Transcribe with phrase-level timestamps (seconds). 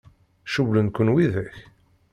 [0.53, 1.55] Cewwlen-kent widak?